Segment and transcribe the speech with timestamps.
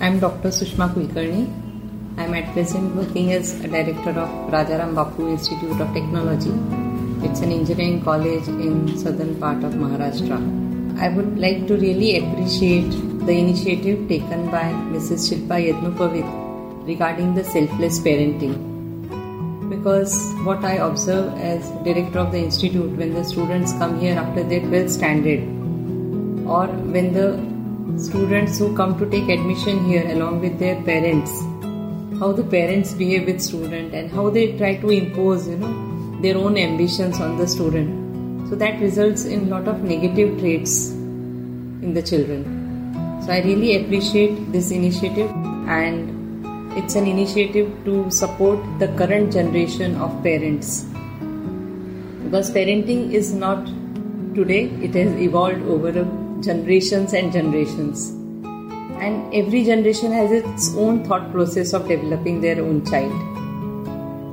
[0.00, 0.50] I'm Dr.
[0.50, 1.42] Sushma Kulkarni.
[2.18, 6.52] I'm at present working as a director of Rajaram Bapu Institute of Technology.
[7.26, 11.00] It's an engineering college in southern part of Maharashtra.
[11.00, 12.92] I would like to really appreciate
[13.26, 15.26] the initiative taken by Mrs.
[15.26, 18.56] Shilpa Yadnupavit regarding the selfless parenting.
[19.68, 24.44] Because what I observe as director of the institute when the students come here after
[24.44, 25.40] their 12th standard
[26.48, 27.57] or when the
[27.96, 31.30] students who come to take admission here along with their parents.
[32.20, 36.36] How the parents behave with student and how they try to impose you know their
[36.36, 38.50] own ambitions on the student.
[38.50, 42.44] So that results in lot of negative traits in the children.
[43.24, 45.30] So i really appreciate this initiative
[45.68, 50.84] and it's an initiative to support the current generation of parents.
[52.24, 53.66] Because parenting is not
[54.34, 55.92] today it has evolved over
[56.42, 58.10] generations and generations.
[59.00, 63.12] And every generation has its own thought process of developing their own child.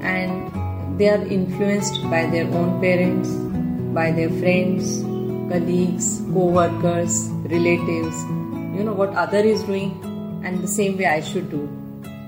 [0.03, 3.30] And they are influenced by their own parents
[3.95, 5.02] by their friends
[5.50, 8.23] colleagues co-workers relatives.
[8.78, 9.92] You know what other is doing
[10.44, 11.62] and the same way i should do.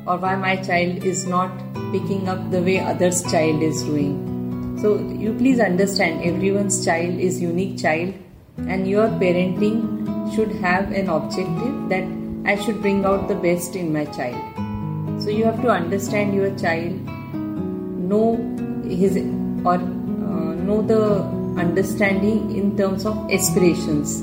[0.06, 1.52] Or why my child is not
[1.92, 4.78] picking up the way others child is doing.
[4.82, 8.14] So you please understand everyone's child is unique child
[8.58, 12.06] and your parenting should have an objective that
[12.46, 15.22] I should bring out the best in my child.
[15.22, 16.94] So you have to understand your child,
[17.34, 18.38] know
[18.84, 19.18] his
[19.66, 21.22] or uh, know the
[21.60, 24.22] understanding in terms of aspirations.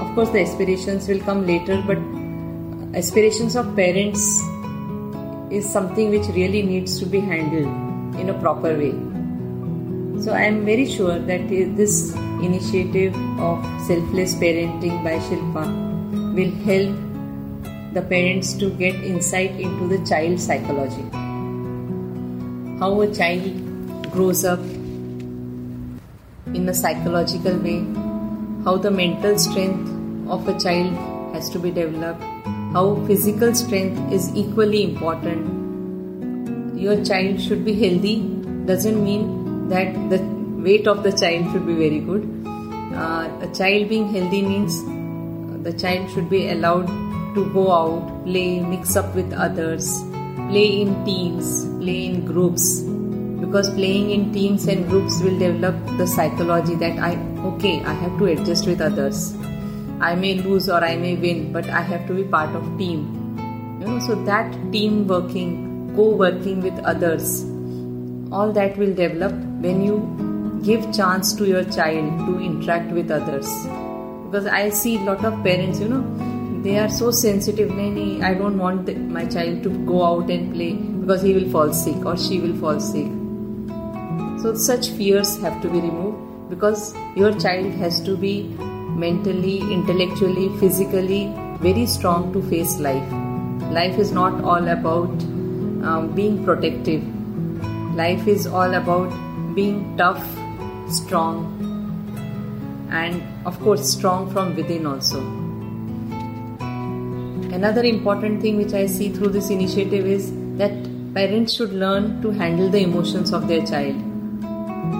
[0.00, 1.98] Of course, the aspirations will come later, but
[2.96, 4.20] aspirations of parents
[5.50, 8.92] is something which really needs to be handled in a proper way.
[10.22, 15.64] So I am very sure that this initiative of selfless parenting by Shilpa
[16.34, 21.04] will help the parents to get insight into the child psychology.
[22.80, 24.60] How a child grows up
[26.54, 27.80] in a psychological way,
[28.64, 29.88] how the mental strength
[30.30, 30.94] of a child
[31.34, 32.22] has to be developed,
[32.72, 36.78] how physical strength is equally important.
[36.78, 38.20] Your child should be healthy
[38.66, 40.18] doesn't mean that the
[40.62, 42.41] weight of the child should be very good.
[42.94, 44.76] Uh, a child being healthy means
[45.64, 46.86] the child should be allowed
[47.34, 50.02] to go out, play, mix up with others,
[50.50, 52.80] play in teams, play in groups.
[53.40, 57.16] Because playing in teams and groups will develop the psychology that I,
[57.54, 59.34] okay, I have to adjust with others.
[60.00, 63.78] I may lose or I may win, but I have to be part of team.
[63.80, 67.44] You know, so that team working, co-working with others,
[68.32, 69.98] all that will develop when you
[70.62, 73.48] give chance to your child to interact with others.
[74.26, 77.70] Because I see a lot of parents, you know, they are so sensitive.
[77.70, 81.50] Nani, i don't want the, my child to go out and play because he will
[81.50, 83.08] fall sick or she will fall sick.
[84.42, 88.42] So such fears have to be removed because your child has to be
[89.04, 93.12] mentally intellectually physically very strong to face life.
[93.72, 95.10] Life is not all about
[95.90, 97.02] um, being protective.
[97.96, 99.10] Life is all about
[99.54, 100.24] being tough
[100.92, 101.38] strong
[102.90, 105.22] and of course strong from within also
[107.52, 110.72] Another important thing which I see through this initiative is that
[111.14, 113.94] parents should learn to handle the emotions of their child.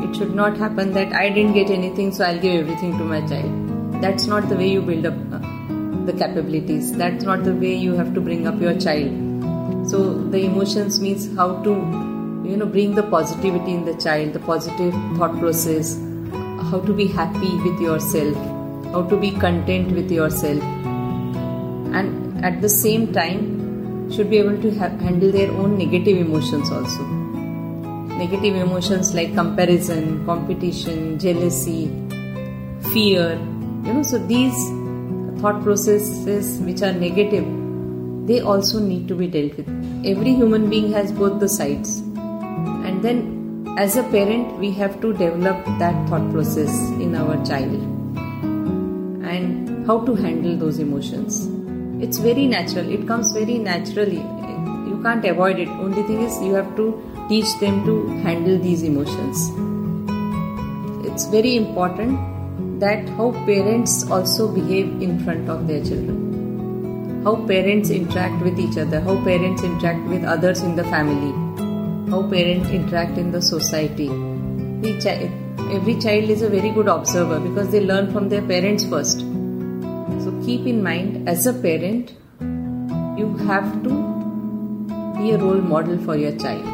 [0.04, 3.26] It should not happen that I didn't get anything, so I'll give everything to my
[3.26, 4.02] child.
[4.02, 5.38] That's not the way you build up uh,
[6.04, 6.92] the capabilities.
[6.92, 9.88] That's not the way you have to bring up your child.
[9.88, 11.74] So the emotions means how to,
[12.44, 15.96] you know, bring the positivity in the child, the positive thought process,
[16.70, 18.36] how to be happy with yourself,
[18.92, 20.62] how to be content with yourself,
[21.94, 26.70] and at the same time should be able to ha- handle their own negative emotions
[26.70, 27.04] also.
[28.22, 31.90] Negative emotions like comparison competition jealousy
[32.92, 33.32] fear.
[33.84, 34.54] You know so these
[35.40, 37.46] thought processes which are negative
[38.26, 39.68] they also need to be dealt with.
[40.06, 42.02] Every human being has both the sides
[43.02, 47.72] then as a parent we have to develop that thought process in our child
[49.34, 51.48] and how to handle those emotions.
[52.02, 52.88] It's very natural.
[52.90, 54.22] It comes very naturally.
[54.90, 55.68] You can't avoid it.
[55.68, 56.86] Only thing is you have to
[57.28, 59.48] teach them to handle these emotions.
[61.06, 67.22] It's very important that how parents also behave in front of their children.
[67.24, 69.00] How parents interact with each other.
[69.00, 71.51] How parents interact with others in the family
[72.10, 74.08] how parents interact in the society
[75.76, 79.24] every child is a very good observer because they learn from their parents first
[80.22, 82.12] so keep in mind as a parent,
[83.18, 83.90] you have to
[85.16, 86.64] be a role model for your child.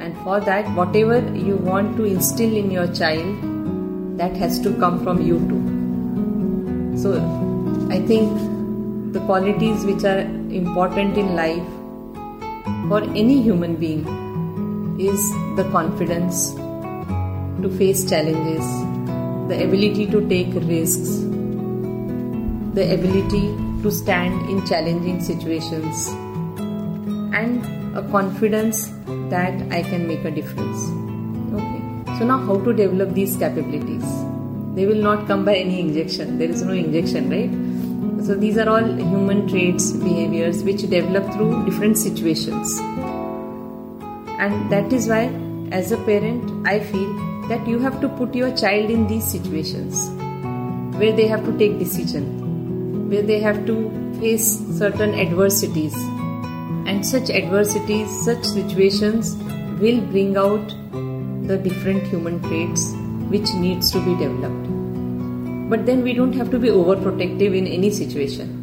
[0.00, 5.02] And for that, whatever you want to instill in your child, that has to come
[5.02, 7.02] from you too.
[7.02, 7.16] So,
[7.90, 10.20] I think the qualities which are
[10.60, 11.77] important in life
[12.88, 14.04] for any human being
[14.98, 15.20] is
[15.56, 16.54] the confidence
[17.62, 18.64] to face challenges,
[19.48, 21.10] the ability to take risks,
[22.78, 23.42] the ability
[23.82, 26.08] to stand in challenging situations,
[27.34, 27.62] and
[27.94, 28.88] a confidence
[29.28, 30.88] that I can make a difference.
[31.52, 34.04] Okay, so now how to develop these capabilities?
[34.74, 37.50] They will not come by any injection, there is no injection, right?
[38.28, 42.78] So these are all human traits, behaviors which develop through different situations.
[44.38, 45.32] And that is why,
[45.72, 50.10] as a parent, I feel that you have to put your child in these situations
[50.98, 53.76] where they have to take decision where they have to
[54.20, 54.46] face
[54.76, 55.94] certain adversities
[56.92, 59.36] and such adversities such situations
[59.80, 60.74] will bring out
[61.52, 62.90] the different human traits
[63.36, 64.67] which needs to be developed
[65.70, 68.54] but then we don't have to be overprotective in any situation.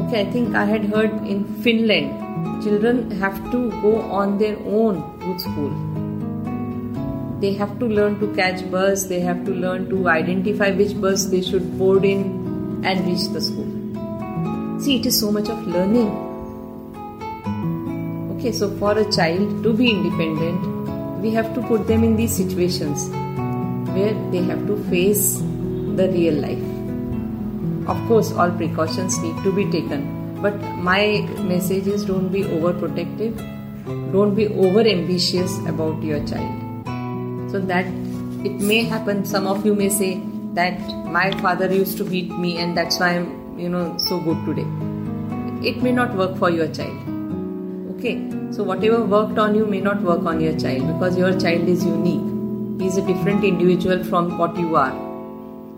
[0.00, 5.00] Okay i think i had heard in finland children have to go on their own
[5.24, 5.72] to school.
[7.40, 11.26] They have to learn to catch bus they have to learn to identify which bus
[11.34, 12.24] they should board in
[12.84, 13.68] and reach the school.
[14.80, 16.10] See it is so much of learning.
[18.36, 22.34] Okay so for a child to be independent we have to put them in these
[22.36, 23.08] situations
[23.94, 25.40] where they have to face
[25.98, 26.64] the real life.
[27.92, 30.06] Of course all precautions need to be taken.
[30.42, 33.38] But my message is don't be overprotective.
[34.12, 37.50] Don't be over ambitious about your child.
[37.50, 37.86] So that
[38.50, 39.24] it may happen.
[39.24, 40.10] Some of you may say
[40.60, 40.78] that
[41.18, 44.68] my father used to beat me and that's why i'm you know so good today.
[45.72, 47.08] It may not work for your child.
[47.96, 48.14] Okay.
[48.52, 51.84] So whatever worked on you may not work on your child because your child is
[51.84, 52.80] unique.
[52.80, 55.07] He is a different individual from what you are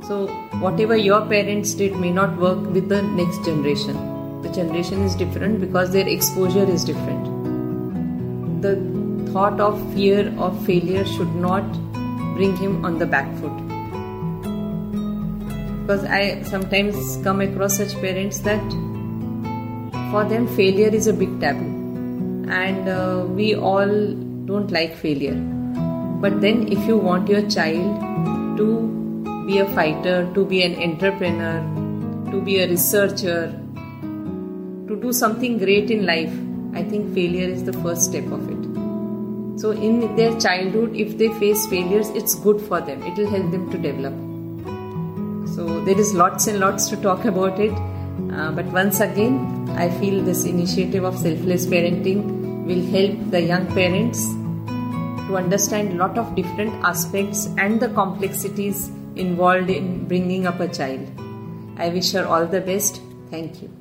[0.06, 0.26] so
[0.66, 4.00] whatever your parents did may not work with the next generation
[4.42, 7.30] the generation is different because their exposure is different
[8.62, 8.74] the
[9.32, 11.64] thought of fear of failure should not
[12.34, 13.56] bring him on the back foot.
[15.80, 18.62] Because I sometimes come across such parents that
[20.10, 21.68] for them failure is a big taboo
[22.50, 24.14] and uh, we all
[24.44, 25.36] don't like failure.
[26.20, 28.99] But then, if you want your child to
[29.50, 31.58] be a fighter, to be an entrepreneur,
[32.30, 33.50] to be a researcher,
[34.88, 36.32] to do something great in life,
[36.72, 39.60] I think failure is the first step of it.
[39.60, 43.50] So, in their childhood, if they face failures, it's good for them, it will help
[43.50, 44.14] them to develop.
[45.56, 47.72] So, there is lots and lots to talk about it.
[48.32, 52.22] Uh, but once again, I feel this initiative of selfless parenting
[52.66, 54.24] will help the young parents
[55.26, 60.68] to understand a lot of different aspects and the complexities involved in bringing up a
[60.68, 61.06] child.
[61.76, 63.00] I wish her all the best.
[63.30, 63.79] Thank you.